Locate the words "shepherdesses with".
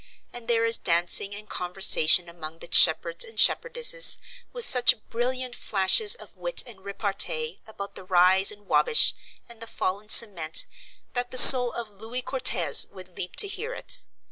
3.39-4.65